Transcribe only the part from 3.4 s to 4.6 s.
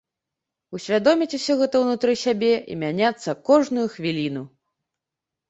кожную хвіліну.